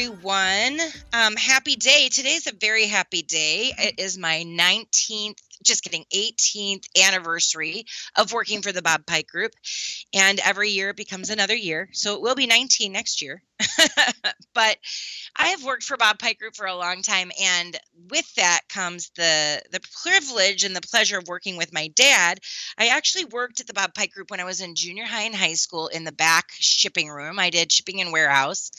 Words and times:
everyone. 0.00 0.80
Um, 1.12 1.36
happy 1.36 1.76
day. 1.76 2.08
Today's 2.10 2.46
a 2.46 2.54
very 2.58 2.86
happy 2.86 3.20
day. 3.20 3.72
It 3.76 3.96
is 3.98 4.16
my 4.16 4.44
19th, 4.46 5.36
just 5.62 5.84
kidding, 5.84 6.06
18th 6.14 6.86
anniversary 7.06 7.84
of 8.16 8.32
working 8.32 8.62
for 8.62 8.72
the 8.72 8.80
Bob 8.80 9.04
Pike 9.04 9.26
Group. 9.26 9.52
And 10.14 10.40
every 10.40 10.70
year 10.70 10.90
it 10.90 10.96
becomes 10.96 11.28
another 11.28 11.54
year. 11.54 11.90
So 11.92 12.14
it 12.14 12.22
will 12.22 12.34
be 12.34 12.46
19 12.46 12.90
next 12.90 13.20
year. 13.20 13.42
but 14.54 14.76
I 15.36 15.48
have 15.48 15.64
worked 15.64 15.84
for 15.84 15.96
Bob 15.96 16.18
Pike 16.18 16.38
Group 16.38 16.54
for 16.54 16.66
a 16.66 16.76
long 16.76 17.02
time. 17.02 17.30
And 17.42 17.76
with 18.10 18.32
that 18.34 18.60
comes 18.68 19.10
the, 19.16 19.62
the 19.70 19.80
privilege 20.02 20.64
and 20.64 20.74
the 20.74 20.80
pleasure 20.80 21.18
of 21.18 21.28
working 21.28 21.56
with 21.56 21.72
my 21.72 21.88
dad. 21.88 22.40
I 22.78 22.88
actually 22.88 23.26
worked 23.26 23.60
at 23.60 23.66
the 23.66 23.74
Bob 23.74 23.94
Pike 23.94 24.12
Group 24.12 24.30
when 24.30 24.40
I 24.40 24.44
was 24.44 24.60
in 24.60 24.74
junior 24.74 25.04
high 25.04 25.22
and 25.22 25.34
high 25.34 25.54
school 25.54 25.88
in 25.88 26.04
the 26.04 26.12
back 26.12 26.46
shipping 26.52 27.08
room. 27.08 27.38
I 27.38 27.50
did 27.50 27.72
shipping 27.72 28.00
and 28.00 28.12
warehouse. 28.12 28.70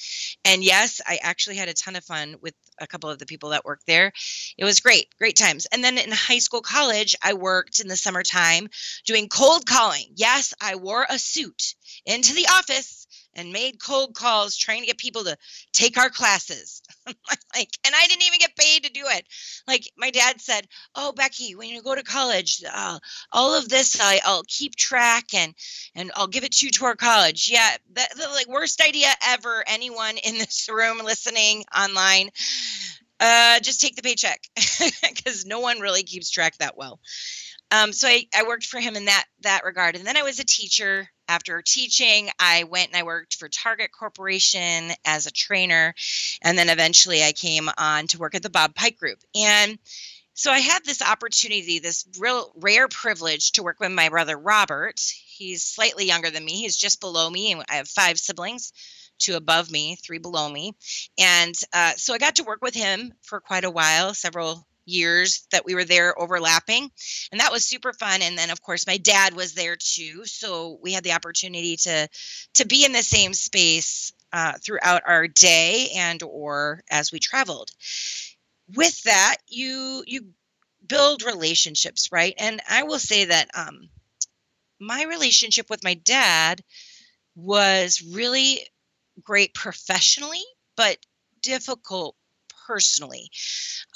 And 0.46 0.64
yes, 0.64 1.02
I 1.06 1.20
actually 1.22 1.58
had 1.58 1.70
a 1.70 1.74
ton 1.74 1.96
of 1.96 2.04
fun 2.04 2.36
with 2.42 2.54
a 2.80 2.88
couple 2.88 3.10
of 3.10 3.20
the 3.20 3.26
people 3.26 3.50
that 3.50 3.66
worked 3.66 3.86
there. 3.86 4.12
It 4.58 4.66
was 4.66 4.80
great, 4.80 5.08
great 5.18 5.36
times. 5.36 5.68
And 5.72 5.84
then 5.84 5.98
in 5.98 6.12
high 6.12 6.40
school, 6.40 6.62
college, 6.62 7.16
I 7.22 7.34
worked 7.34 7.80
in 7.80 7.88
the 7.88 7.96
summertime 7.98 8.68
doing 9.06 9.30
cold 9.30 9.66
calling. 9.66 10.06
Yes, 10.16 10.54
I 10.60 10.76
wore 10.76 11.06
a 11.10 11.20
suit 11.20 11.76
into 12.06 12.34
the 12.34 12.48
office 12.48 13.01
and 13.34 13.52
made 13.52 13.82
cold 13.82 14.14
calls 14.14 14.56
trying 14.56 14.82
to 14.82 14.88
get 14.88 14.98
people 14.98 15.24
to 15.24 15.38
take 15.72 15.98
our 15.98 16.10
classes. 16.10 16.82
like, 17.08 17.70
and 17.86 17.96
I 17.96 18.08
didn't 18.08 18.24
even 18.24 18.40
get 18.40 18.56
paid 18.56 18.84
to 18.84 18.92
do 18.92 19.04
it. 19.06 19.26
Like 19.68 19.90
my 19.98 20.12
dad 20.12 20.42
said, 20.42 20.68
"Oh, 20.96 21.12
Becky, 21.12 21.56
when 21.56 21.70
you 21.70 21.82
go 21.82 21.96
to 21.96 22.04
college, 22.04 22.64
uh, 22.72 23.00
all 23.32 23.56
of 23.56 23.70
this 23.70 24.00
I, 24.00 24.20
will 24.26 24.44
keep 24.48 24.76
track 24.76 25.34
and 25.34 25.54
and 25.96 26.12
I'll 26.16 26.28
give 26.28 26.44
it 26.44 26.54
to 26.54 26.66
you 26.66 26.72
to 26.74 26.86
our 26.86 26.96
college." 26.96 27.50
Yeah, 27.52 27.70
that, 27.94 28.16
the 28.16 28.28
like 28.30 28.48
worst 28.48 28.82
idea 28.82 29.08
ever. 29.28 29.64
Anyone 29.68 30.18
in 30.18 30.38
this 30.38 30.70
room 30.72 31.00
listening 31.04 31.64
online, 31.76 32.30
uh, 33.20 33.60
just 33.60 33.82
take 33.82 33.96
the 33.96 34.02
paycheck 34.02 34.42
because 35.02 35.46
no 35.46 35.60
one 35.60 35.80
really 35.80 36.04
keeps 36.04 36.30
track 36.30 36.58
that 36.58 36.78
well. 36.78 37.00
Um, 37.72 37.94
so 37.94 38.08
I, 38.08 38.28
I 38.36 38.44
worked 38.44 38.66
for 38.66 38.80
him 38.80 38.96
in 38.96 39.06
that 39.06 39.26
that 39.42 39.64
regard, 39.64 39.96
and 39.96 40.06
then 40.06 40.18
I 40.18 40.24
was 40.24 40.40
a 40.40 40.46
teacher 40.46 41.10
after 41.32 41.62
teaching, 41.62 42.30
I 42.38 42.66
went 42.66 42.90
and 42.90 42.98
I 42.98 43.04
worked 43.04 43.38
for 43.38 43.48
Target 43.48 43.92
Corporation 43.98 44.92
as 45.06 45.28
a 45.28 45.32
trainer. 45.32 45.96
And 46.42 46.58
then 46.58 46.70
eventually 46.70 47.24
I 47.24 47.32
came 47.32 47.70
on 47.78 48.08
to 48.08 48.18
work 48.18 48.36
at 48.36 48.44
the 48.44 48.50
Bob 48.50 48.76
Pike 48.76 48.98
Group. 48.98 49.20
And 49.34 49.80
so 50.34 50.52
I 50.52 50.60
had 50.60 50.84
this 50.84 51.02
opportunity, 51.02 51.80
this 51.80 52.06
real 52.20 52.52
rare 52.56 52.90
privilege 52.90 53.54
to 53.54 53.64
work 53.64 53.80
with 53.80 53.92
my 53.92 54.10
brother 54.10 54.38
Robert. 54.38 55.00
He's 55.26 55.64
slightly 55.64 56.06
younger 56.06 56.30
than 56.30 56.44
me, 56.44 56.62
he's 56.62 56.78
just 56.78 57.00
below 57.00 57.30
me, 57.30 57.54
and 57.54 57.64
I 57.70 57.76
have 57.76 57.88
five 57.88 58.20
siblings 58.20 58.74
two 59.22 59.36
above 59.36 59.72
me, 59.72 59.96
three 59.96 60.18
below 60.18 60.50
me. 60.50 60.74
And 61.18 61.54
uh, 61.74 61.92
so 61.96 62.14
I 62.14 62.18
got 62.18 62.38
to 62.38 62.44
work 62.44 62.62
with 62.62 62.74
him 62.74 63.14
for 63.22 63.40
quite 63.40 63.64
a 63.64 63.70
while, 63.70 64.14
several 64.14 64.66
years 64.92 65.48
that 65.52 65.66
we 65.66 65.76
were 65.76 65.86
there 65.86 66.20
overlapping 66.20 66.90
and 67.32 67.40
that 67.40 67.52
was 67.52 67.64
super 67.66 67.94
fun 67.94 68.22
and 68.22 68.38
then 68.38 68.50
of 68.50 68.62
course 68.62 68.86
my 68.86 68.98
dad 68.98 69.34
was 69.34 69.54
there 69.54 69.76
too 69.76 70.26
so 70.26 70.78
we 70.82 70.94
had 70.94 71.04
the 71.04 71.14
opportunity 71.14 71.78
to 71.78 72.08
to 72.54 72.66
be 72.68 72.86
in 72.86 72.92
the 72.92 73.04
same 73.04 73.34
space 73.34 74.12
uh, 74.34 74.54
throughout 74.64 75.04
our 75.06 75.28
day 75.28 75.90
and 75.96 76.24
or 76.24 76.84
as 76.90 77.12
we 77.12 77.20
traveled. 77.20 77.72
With 78.76 79.04
that 79.04 79.38
you 79.48 80.04
you 80.08 80.30
build 80.88 81.24
relationships 81.24 82.10
right? 82.12 82.34
And 82.38 82.62
i 82.70 82.84
will 82.84 83.00
say 83.00 83.26
that 83.26 83.50
um 83.54 83.90
my 84.80 85.04
relationship 85.04 85.70
with 85.70 85.84
my 85.84 85.94
dad 85.94 86.64
was 87.36 88.02
really 88.02 88.66
great 89.24 89.54
professionally 89.54 90.44
but 90.76 90.98
difficult 91.42 92.16
personally. 92.72 93.30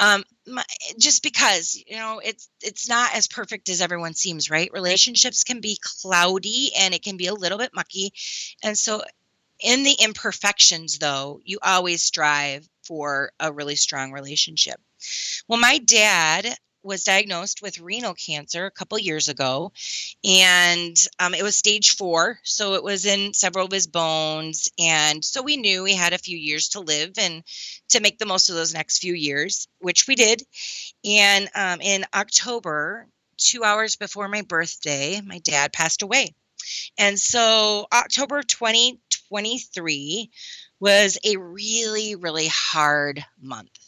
Um 0.02 0.24
my, 0.46 0.64
just 1.00 1.24
because 1.24 1.82
you 1.88 1.96
know 1.96 2.20
it's 2.24 2.50
it's 2.62 2.90
not 2.90 3.16
as 3.16 3.28
perfect 3.28 3.70
as 3.70 3.80
everyone 3.82 4.14
seems 4.14 4.50
right? 4.50 4.70
Relationships 4.74 5.46
can 5.46 5.62
be 5.62 5.80
cloudy 5.82 6.72
and 6.78 6.94
it 6.94 7.02
can 7.02 7.16
be 7.16 7.28
a 7.28 7.34
little 7.34 7.58
bit 7.58 7.72
mucky. 7.74 8.12
And 8.64 8.78
so 8.78 9.02
in 9.62 9.84
the 9.84 9.96
imperfections 10.04 11.00
though 11.00 11.40
you 11.46 11.58
always 11.64 12.04
strive 12.04 12.68
for 12.84 13.32
a 13.40 13.54
really 13.54 13.78
strong 13.78 14.12
relationship. 14.12 14.80
Well 15.48 15.60
my 15.60 15.78
dad 15.78 16.58
was 16.86 17.04
diagnosed 17.04 17.62
with 17.62 17.80
renal 17.80 18.14
cancer 18.14 18.66
a 18.66 18.72
couple 18.72 18.98
years 19.00 19.28
ago, 19.28 19.72
and 20.24 20.96
um, 21.20 21.34
it 21.34 21.44
was 21.44 21.58
stage 21.58 21.96
four. 21.96 22.40
So 22.44 22.76
it 22.76 22.84
was 22.84 23.06
in 23.06 23.34
several 23.34 23.66
of 23.66 23.72
his 23.72 23.88
bones. 23.88 24.70
And 24.80 25.24
so 25.24 25.42
we 25.42 25.58
knew 25.58 25.84
we 25.84 25.94
had 25.94 26.14
a 26.14 26.18
few 26.18 26.38
years 26.38 26.70
to 26.70 26.80
live 26.80 27.14
and 27.18 27.44
to 27.90 28.00
make 28.00 28.20
the 28.20 28.26
most 28.26 28.50
of 28.50 28.56
those 28.56 28.74
next 28.74 29.00
few 29.00 29.14
years, 29.14 29.68
which 29.80 30.08
we 30.08 30.16
did. 30.16 30.44
And 31.04 31.50
um, 31.56 31.82
in 31.82 32.06
October, 32.14 33.08
two 33.38 33.64
hours 33.64 33.96
before 33.96 34.28
my 34.28 34.44
birthday, 34.44 35.22
my 35.22 35.40
dad 35.40 35.74
passed 35.74 36.02
away. 36.02 36.34
And 36.98 37.20
so 37.20 37.88
October 37.94 38.42
2023 38.42 40.32
was 40.80 41.18
a 41.24 41.38
really, 41.38 42.16
really 42.16 42.48
hard 42.48 43.24
month 43.42 43.85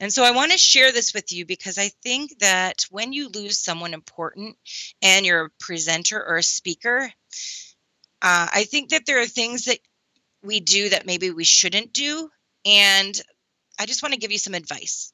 and 0.00 0.12
so 0.12 0.24
I 0.24 0.32
want 0.32 0.52
to 0.52 0.58
share 0.58 0.92
this 0.92 1.14
with 1.14 1.32
you 1.32 1.46
because 1.46 1.78
I 1.78 1.90
think 2.02 2.38
that 2.40 2.86
when 2.90 3.12
you 3.12 3.28
lose 3.28 3.58
someone 3.58 3.94
important 3.94 4.56
and 5.02 5.24
you're 5.24 5.46
a 5.46 5.50
presenter 5.60 6.22
or 6.22 6.36
a 6.36 6.42
speaker, 6.42 7.10
uh, 8.22 8.48
I 8.52 8.64
think 8.64 8.90
that 8.90 9.06
there 9.06 9.20
are 9.20 9.26
things 9.26 9.66
that 9.66 9.78
we 10.42 10.60
do 10.60 10.90
that 10.90 11.06
maybe 11.06 11.30
we 11.30 11.44
shouldn't 11.44 11.92
do. 11.92 12.30
And 12.64 13.18
I 13.78 13.86
just 13.86 14.02
want 14.02 14.14
to 14.14 14.20
give 14.20 14.32
you 14.32 14.38
some 14.38 14.54
advice. 14.54 15.12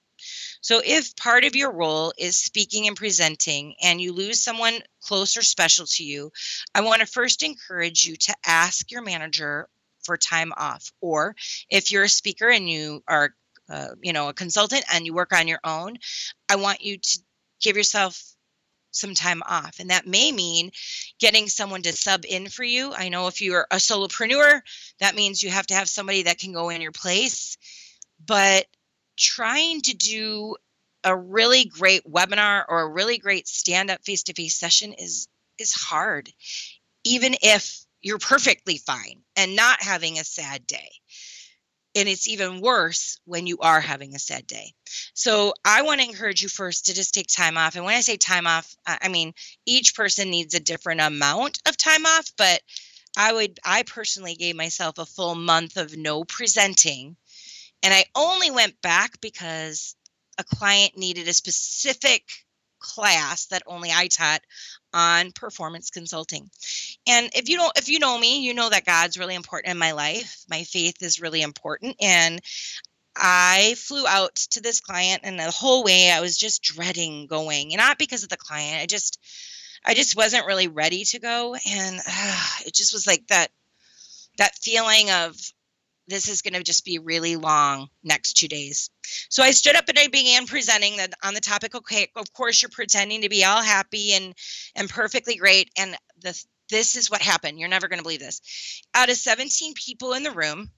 So, 0.60 0.82
if 0.84 1.16
part 1.16 1.44
of 1.44 1.56
your 1.56 1.72
role 1.72 2.12
is 2.18 2.36
speaking 2.36 2.86
and 2.86 2.96
presenting 2.96 3.74
and 3.82 4.00
you 4.00 4.12
lose 4.12 4.42
someone 4.42 4.80
close 5.00 5.36
or 5.36 5.42
special 5.42 5.86
to 5.86 6.04
you, 6.04 6.30
I 6.74 6.82
want 6.82 7.00
to 7.00 7.06
first 7.06 7.42
encourage 7.42 8.04
you 8.04 8.16
to 8.16 8.34
ask 8.44 8.90
your 8.90 9.02
manager 9.02 9.68
for 10.02 10.18
time 10.18 10.52
off. 10.56 10.92
Or 11.00 11.34
if 11.70 11.90
you're 11.90 12.04
a 12.04 12.08
speaker 12.08 12.50
and 12.50 12.68
you 12.68 13.02
are 13.08 13.34
uh, 13.70 13.88
you 14.02 14.12
know 14.12 14.28
a 14.28 14.34
consultant 14.34 14.84
and 14.92 15.06
you 15.06 15.14
work 15.14 15.32
on 15.32 15.48
your 15.48 15.60
own 15.64 15.96
i 16.48 16.56
want 16.56 16.82
you 16.82 16.98
to 16.98 17.18
give 17.60 17.76
yourself 17.76 18.22
some 18.92 19.14
time 19.14 19.42
off. 19.46 19.78
And 19.78 19.90
that 19.90 20.06
may 20.06 20.32
mean 20.32 20.70
getting 21.18 21.48
someone 21.48 21.82
to 21.82 21.92
sub 21.92 22.24
in 22.28 22.48
for 22.48 22.64
you. 22.64 22.92
I 22.92 23.08
know 23.08 23.26
if 23.28 23.40
you're 23.40 23.66
a 23.70 23.76
solopreneur 23.76 24.60
that 24.98 25.14
means 25.14 25.42
you 25.42 25.50
have 25.50 25.66
to 25.68 25.74
have 25.74 25.88
somebody 25.88 26.24
that 26.24 26.38
can 26.38 26.52
go 26.52 26.70
in 26.70 26.80
your 26.80 26.92
place. 26.92 27.56
But 28.24 28.66
trying 29.16 29.82
to 29.82 29.94
do 29.94 30.56
a 31.04 31.16
really 31.16 31.64
great 31.64 32.04
webinar 32.04 32.64
or 32.68 32.82
a 32.82 32.88
really 32.88 33.18
great 33.18 33.48
stand 33.48 33.90
up 33.90 34.04
face 34.04 34.24
to 34.24 34.34
face 34.34 34.58
session 34.58 34.92
is 34.92 35.28
is 35.58 35.72
hard 35.72 36.30
even 37.04 37.34
if 37.42 37.84
you're 38.02 38.18
perfectly 38.18 38.78
fine 38.78 39.22
and 39.36 39.56
not 39.56 39.82
having 39.82 40.18
a 40.18 40.24
sad 40.24 40.66
day 40.66 40.90
and 41.94 42.08
it's 42.08 42.28
even 42.28 42.60
worse 42.60 43.18
when 43.24 43.46
you 43.46 43.58
are 43.58 43.80
having 43.80 44.14
a 44.14 44.18
sad 44.18 44.46
day. 44.46 44.74
So 45.14 45.54
I 45.64 45.82
want 45.82 46.00
to 46.00 46.08
encourage 46.08 46.42
you 46.42 46.48
first 46.48 46.86
to 46.86 46.94
just 46.94 47.14
take 47.14 47.26
time 47.26 47.56
off. 47.56 47.76
And 47.76 47.84
when 47.84 47.96
I 47.96 48.00
say 48.00 48.16
time 48.16 48.46
off, 48.46 48.74
I 48.86 49.08
mean 49.08 49.34
each 49.66 49.94
person 49.94 50.30
needs 50.30 50.54
a 50.54 50.60
different 50.60 51.00
amount 51.00 51.58
of 51.68 51.76
time 51.76 52.06
off, 52.06 52.30
but 52.36 52.60
I 53.16 53.32
would 53.32 53.58
I 53.64 53.82
personally 53.82 54.34
gave 54.34 54.56
myself 54.56 54.98
a 54.98 55.06
full 55.06 55.34
month 55.34 55.76
of 55.76 55.96
no 55.96 56.24
presenting. 56.24 57.16
And 57.82 57.94
I 57.94 58.04
only 58.14 58.50
went 58.50 58.80
back 58.82 59.20
because 59.20 59.96
a 60.38 60.44
client 60.44 60.96
needed 60.96 61.28
a 61.28 61.34
specific 61.34 62.22
class 62.80 63.46
that 63.46 63.62
only 63.66 63.90
I 63.90 64.08
taught 64.08 64.40
on 64.92 65.32
performance 65.32 65.90
consulting. 65.90 66.50
And 67.06 67.30
if 67.34 67.48
you 67.48 67.56
don't 67.56 67.78
if 67.78 67.88
you 67.88 67.98
know 67.98 68.18
me, 68.18 68.40
you 68.40 68.54
know 68.54 68.68
that 68.68 68.84
God's 68.84 69.18
really 69.18 69.34
important 69.34 69.72
in 69.72 69.78
my 69.78 69.92
life. 69.92 70.44
My 70.48 70.64
faith 70.64 71.02
is 71.02 71.20
really 71.20 71.42
important 71.42 71.96
and 72.00 72.40
I 73.16 73.74
flew 73.76 74.06
out 74.06 74.34
to 74.52 74.60
this 74.60 74.80
client 74.80 75.22
and 75.24 75.38
the 75.38 75.50
whole 75.50 75.84
way 75.84 76.10
I 76.10 76.20
was 76.20 76.36
just 76.36 76.62
dreading 76.62 77.26
going. 77.26 77.70
Not 77.74 77.98
because 77.98 78.22
of 78.22 78.28
the 78.28 78.36
client. 78.36 78.82
I 78.82 78.86
just 78.86 79.18
I 79.84 79.94
just 79.94 80.16
wasn't 80.16 80.46
really 80.46 80.68
ready 80.68 81.04
to 81.04 81.18
go 81.20 81.54
and 81.54 82.00
uh, 82.06 82.46
it 82.66 82.74
just 82.74 82.92
was 82.92 83.06
like 83.06 83.26
that 83.28 83.48
that 84.38 84.56
feeling 84.56 85.10
of 85.10 85.36
this 86.10 86.28
is 86.28 86.42
going 86.42 86.54
to 86.54 86.62
just 86.62 86.84
be 86.84 86.98
really 86.98 87.36
long 87.36 87.88
next 88.02 88.34
two 88.34 88.48
days. 88.48 88.90
So 89.28 89.42
I 89.42 89.52
stood 89.52 89.76
up 89.76 89.88
and 89.88 89.98
I 89.98 90.08
began 90.08 90.46
presenting 90.46 90.96
that 90.96 91.14
on 91.24 91.34
the 91.34 91.40
topic. 91.40 91.74
Okay, 91.74 92.08
of 92.16 92.32
course 92.32 92.60
you're 92.60 92.70
pretending 92.70 93.22
to 93.22 93.28
be 93.28 93.44
all 93.44 93.62
happy 93.62 94.12
and 94.12 94.34
and 94.74 94.88
perfectly 94.88 95.36
great, 95.36 95.70
and 95.78 95.96
the 96.20 96.44
this 96.68 96.96
is 96.96 97.10
what 97.10 97.22
happened. 97.22 97.58
You're 97.58 97.68
never 97.68 97.88
going 97.88 97.98
to 97.98 98.04
believe 98.04 98.20
this. 98.20 98.40
Out 98.94 99.10
of 99.10 99.16
17 99.16 99.74
people 99.74 100.12
in 100.12 100.22
the 100.22 100.30
room, 100.30 100.70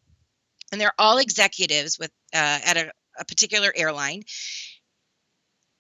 and 0.71 0.81
they're 0.81 0.95
all 0.99 1.19
executives 1.19 1.99
with 1.99 2.11
uh, 2.35 2.61
at 2.65 2.77
a, 2.77 2.93
a 3.19 3.25
particular 3.25 3.73
airline. 3.75 4.23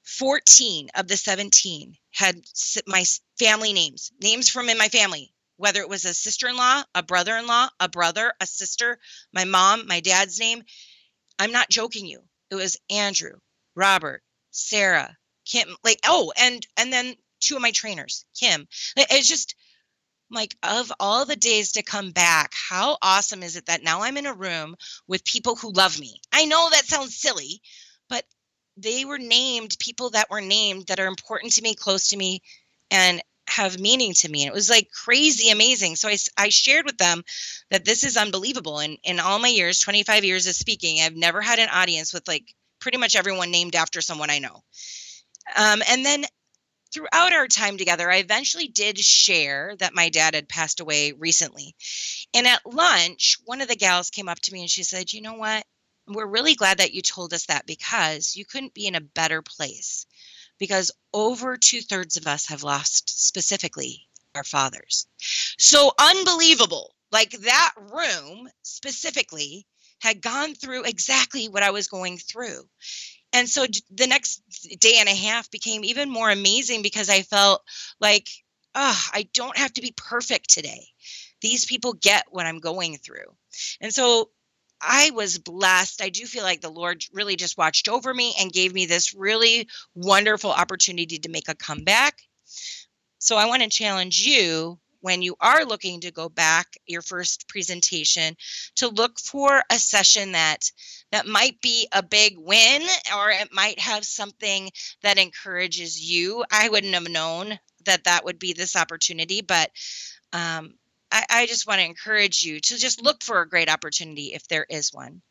14 0.04 0.88
of 0.96 1.08
the 1.08 1.16
17 1.16 1.96
had 2.10 2.36
my 2.86 3.04
family 3.38 3.72
names, 3.72 4.12
names 4.20 4.48
from 4.48 4.68
in 4.68 4.76
my 4.76 4.88
family 4.88 5.32
whether 5.56 5.80
it 5.80 5.88
was 5.88 6.04
a 6.04 6.14
sister 6.14 6.48
in 6.48 6.56
law, 6.56 6.82
a 6.94 7.02
brother 7.02 7.36
in 7.36 7.46
law, 7.46 7.68
a 7.80 7.88
brother, 7.88 8.32
a 8.40 8.46
sister, 8.46 8.98
my 9.32 9.44
mom, 9.44 9.86
my 9.86 10.00
dad's 10.00 10.38
name. 10.40 10.62
I'm 11.38 11.52
not 11.52 11.70
joking 11.70 12.06
you. 12.06 12.20
It 12.50 12.56
was 12.56 12.76
Andrew, 12.90 13.34
Robert, 13.74 14.22
Sarah, 14.50 15.16
Kim, 15.44 15.68
like, 15.84 15.98
oh, 16.06 16.32
and 16.38 16.66
and 16.76 16.92
then 16.92 17.14
two 17.40 17.56
of 17.56 17.62
my 17.62 17.72
trainers, 17.72 18.24
Kim. 18.38 18.66
It's 18.96 19.28
just 19.28 19.54
like 20.30 20.56
of 20.62 20.90
all 20.98 21.24
the 21.24 21.36
days 21.36 21.72
to 21.72 21.82
come 21.82 22.10
back, 22.10 22.52
how 22.54 22.96
awesome 23.02 23.42
is 23.42 23.56
it 23.56 23.66
that 23.66 23.82
now 23.82 24.02
I'm 24.02 24.16
in 24.16 24.26
a 24.26 24.34
room 24.34 24.76
with 25.06 25.24
people 25.24 25.56
who 25.56 25.72
love 25.72 25.98
me? 26.00 26.20
I 26.32 26.46
know 26.46 26.68
that 26.70 26.86
sounds 26.86 27.16
silly, 27.16 27.60
but 28.08 28.24
they 28.76 29.04
were 29.04 29.18
named 29.18 29.76
people 29.78 30.10
that 30.10 30.30
were 30.30 30.40
named 30.40 30.86
that 30.86 31.00
are 31.00 31.06
important 31.06 31.52
to 31.54 31.62
me, 31.62 31.74
close 31.74 32.08
to 32.08 32.16
me, 32.16 32.42
and 32.90 33.22
have 33.48 33.78
meaning 33.78 34.14
to 34.14 34.28
me. 34.28 34.42
And 34.42 34.48
it 34.48 34.54
was 34.54 34.70
like 34.70 34.90
crazy 34.90 35.50
amazing. 35.50 35.96
So 35.96 36.08
I, 36.08 36.16
I 36.36 36.48
shared 36.48 36.86
with 36.86 36.98
them 36.98 37.22
that 37.70 37.84
this 37.84 38.04
is 38.04 38.16
unbelievable. 38.16 38.78
And 38.78 38.98
in 39.04 39.20
all 39.20 39.38
my 39.38 39.48
years, 39.48 39.80
25 39.80 40.24
years 40.24 40.46
of 40.46 40.54
speaking, 40.54 41.00
I've 41.00 41.16
never 41.16 41.40
had 41.40 41.58
an 41.58 41.68
audience 41.70 42.12
with 42.12 42.26
like 42.28 42.54
pretty 42.78 42.98
much 42.98 43.16
everyone 43.16 43.50
named 43.50 43.74
after 43.74 44.00
someone 44.00 44.30
I 44.30 44.38
know. 44.38 44.62
Um, 45.56 45.82
and 45.88 46.04
then 46.04 46.24
throughout 46.92 47.32
our 47.32 47.48
time 47.48 47.78
together, 47.78 48.10
I 48.10 48.16
eventually 48.16 48.68
did 48.68 48.98
share 48.98 49.74
that 49.78 49.94
my 49.94 50.08
dad 50.10 50.34
had 50.34 50.48
passed 50.48 50.80
away 50.80 51.12
recently. 51.12 51.74
And 52.34 52.46
at 52.46 52.66
lunch, 52.66 53.38
one 53.44 53.60
of 53.60 53.68
the 53.68 53.76
gals 53.76 54.10
came 54.10 54.28
up 54.28 54.40
to 54.40 54.52
me 54.52 54.60
and 54.60 54.70
she 54.70 54.84
said, 54.84 55.12
You 55.12 55.22
know 55.22 55.34
what? 55.34 55.64
We're 56.06 56.26
really 56.26 56.54
glad 56.54 56.78
that 56.78 56.92
you 56.92 57.00
told 57.00 57.32
us 57.32 57.46
that 57.46 57.66
because 57.66 58.36
you 58.36 58.44
couldn't 58.44 58.74
be 58.74 58.86
in 58.86 58.94
a 58.94 59.00
better 59.00 59.40
place. 59.40 60.06
Because 60.62 60.92
over 61.12 61.56
two 61.56 61.80
thirds 61.80 62.16
of 62.16 62.28
us 62.28 62.46
have 62.46 62.62
lost 62.62 63.26
specifically 63.26 64.06
our 64.36 64.44
fathers. 64.44 65.08
So 65.58 65.90
unbelievable. 65.98 66.94
Like 67.10 67.32
that 67.32 67.72
room 67.76 68.48
specifically 68.62 69.66
had 70.00 70.22
gone 70.22 70.54
through 70.54 70.84
exactly 70.84 71.48
what 71.48 71.64
I 71.64 71.72
was 71.72 71.88
going 71.88 72.18
through 72.18 72.62
and 73.32 73.48
so 73.48 73.66
the 73.90 74.06
next 74.06 74.42
day 74.78 74.96
and 74.98 75.08
a 75.08 75.14
half 75.14 75.50
became 75.50 75.84
even 75.84 76.10
more 76.10 76.30
amazing 76.30 76.82
because 76.82 77.08
I 77.08 77.22
felt 77.22 77.62
like, 78.00 78.28
oh, 78.74 79.08
I 79.12 79.28
don't 79.32 79.56
have 79.56 79.72
to 79.74 79.80
be 79.80 79.94
perfect 79.96 80.50
today. 80.50 80.84
These 81.40 81.64
people 81.64 81.94
get 81.94 82.26
what 82.30 82.46
I'm 82.46 82.58
going 82.58 82.98
through. 82.98 83.34
And 83.80 83.92
so 83.92 84.30
I 84.82 85.10
was 85.14 85.38
blessed. 85.38 86.02
I 86.02 86.08
do 86.08 86.26
feel 86.26 86.42
like 86.42 86.60
the 86.60 86.68
Lord 86.68 87.04
really 87.12 87.36
just 87.36 87.56
watched 87.56 87.88
over 87.88 88.12
me 88.12 88.34
and 88.38 88.52
gave 88.52 88.74
me 88.74 88.86
this 88.86 89.14
really 89.14 89.68
wonderful 89.94 90.50
opportunity 90.50 91.18
to 91.18 91.30
make 91.30 91.48
a 91.48 91.54
comeback. 91.54 92.20
So 93.18 93.36
I 93.36 93.46
want 93.46 93.62
to 93.62 93.68
challenge 93.68 94.26
you 94.26 94.80
when 95.02 95.20
you 95.20 95.36
are 95.40 95.64
looking 95.64 96.00
to 96.00 96.10
go 96.10 96.28
back 96.28 96.76
your 96.86 97.02
first 97.02 97.48
presentation 97.48 98.36
to 98.76 98.88
look 98.88 99.18
for 99.20 99.62
a 99.70 99.78
session 99.78 100.32
that 100.32 100.70
that 101.10 101.26
might 101.26 101.60
be 101.60 101.86
a 101.92 102.02
big 102.02 102.34
win 102.38 102.82
or 103.16 103.30
it 103.30 103.48
might 103.52 103.78
have 103.78 104.04
something 104.04 104.70
that 105.02 105.18
encourages 105.18 106.00
you 106.00 106.44
i 106.50 106.68
wouldn't 106.68 106.94
have 106.94 107.08
known 107.08 107.58
that 107.84 108.04
that 108.04 108.24
would 108.24 108.38
be 108.38 108.52
this 108.52 108.76
opportunity 108.76 109.42
but 109.42 109.70
um, 110.32 110.74
I, 111.12 111.24
I 111.30 111.46
just 111.46 111.66
want 111.66 111.80
to 111.80 111.86
encourage 111.86 112.42
you 112.42 112.58
to 112.60 112.76
just 112.76 113.02
look 113.02 113.22
for 113.22 113.40
a 113.40 113.48
great 113.48 113.68
opportunity 113.68 114.32
if 114.32 114.48
there 114.48 114.66
is 114.68 114.92
one 114.92 115.22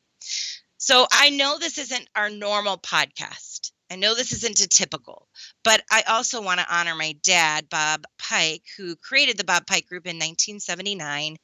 so 0.78 1.08
i 1.12 1.30
know 1.30 1.58
this 1.58 1.78
isn't 1.78 2.08
our 2.16 2.30
normal 2.30 2.78
podcast 2.78 3.72
I 3.92 3.98
know 3.98 4.16
this 4.16 4.32
isn't 4.32 4.62
a 4.62 4.70
typical, 4.70 5.28
but 5.66 5.84
I 5.92 6.04
also 6.04 6.42
want 6.42 6.62
to 6.62 6.74
honor 6.74 6.96
my 6.96 7.14
dad, 7.24 7.68
Bob 7.68 8.06
Pike, 8.18 8.64
who 8.78 8.96
created 8.96 9.38
the 9.38 9.44
Bob 9.44 9.68
Pike 9.68 9.86
Group 9.86 10.06
in 10.06 10.16
1979, 10.16 11.36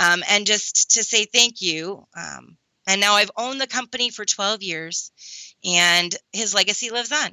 um, 0.00 0.24
and 0.28 0.44
just 0.44 0.90
to 0.92 1.04
say 1.04 1.24
thank 1.24 1.62
you. 1.62 2.04
Um, 2.16 2.56
and 2.88 3.00
now 3.00 3.14
I've 3.14 3.30
owned 3.36 3.60
the 3.60 3.68
company 3.68 4.10
for 4.10 4.24
12 4.24 4.60
years, 4.64 5.12
and 5.64 6.12
his 6.32 6.52
legacy 6.52 6.90
lives 6.90 7.12
on. 7.12 7.30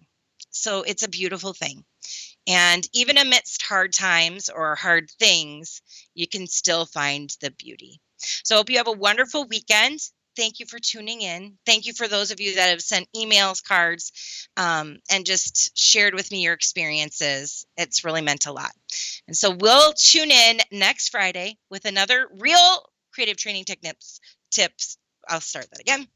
So 0.52 0.84
it's 0.84 1.04
a 1.04 1.10
beautiful 1.10 1.54
thing. 1.54 1.84
And 2.48 2.88
even 2.94 3.18
amidst 3.18 3.62
hard 3.62 3.94
times 3.94 4.50
or 4.50 4.76
hard 4.76 5.10
things, 5.12 5.82
you 6.14 6.28
can 6.28 6.48
still 6.48 6.86
find 6.86 7.30
the 7.42 7.52
beauty. 7.52 8.02
So 8.18 8.56
I 8.56 8.58
hope 8.60 8.70
you 8.70 8.78
have 8.78 8.88
a 8.88 8.92
wonderful 8.92 9.46
weekend 9.48 10.00
thank 10.36 10.60
you 10.60 10.66
for 10.66 10.80
tuning 10.80 11.22
in. 11.22 11.58
Thank 11.66 11.86
you 11.86 11.94
for 11.94 12.08
those 12.08 12.32
of 12.32 12.40
you 12.40 12.56
that 12.56 12.70
have 12.70 12.82
sent 12.82 13.08
emails, 13.16 13.64
cards, 13.64 14.48
um, 14.58 15.00
and 15.10 15.26
just 15.26 15.78
shared 15.78 16.14
with 16.14 16.32
me 16.32 16.44
your 16.44 16.54
experiences. 16.54 17.66
It's 17.78 18.04
really 18.04 18.22
meant 18.22 18.46
a 18.46 18.52
lot. 18.52 18.72
And 19.28 19.36
so 19.36 19.52
we'll 19.52 19.94
tune 19.94 20.32
in 20.32 20.60
next 20.72 21.10
Friday 21.10 21.58
with 21.70 21.86
another 21.86 22.28
real 22.40 22.86
creative 23.14 23.38
training 23.38 23.66
techniques 23.66 24.20
tips. 24.52 24.98
I'll 25.28 25.42
start 25.42 25.68
that 25.72 25.82
again. 25.82 26.08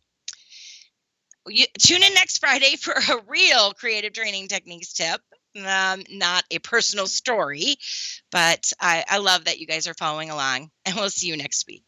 You, 1.48 1.66
tune 1.80 2.04
in 2.04 2.14
next 2.14 2.40
Friday 2.40 2.76
for 2.82 2.94
a 2.94 3.22
real 3.28 3.74
creative 3.74 4.14
training 4.14 4.48
techniques 4.48 4.94
tip. 4.94 5.22
Um, 5.56 6.04
not 6.10 6.44
a 6.52 6.60
personal 6.60 7.08
story, 7.08 7.78
but 8.32 8.74
I, 8.80 9.06
I 9.08 9.18
love 9.20 9.46
that 9.46 9.58
you 9.60 9.66
guys 9.68 9.88
are 9.88 9.94
following 9.94 10.30
along, 10.30 10.70
and 10.86 10.96
we'll 10.96 11.10
see 11.10 11.28
you 11.28 11.38
next 11.38 11.66
week. 11.68 11.86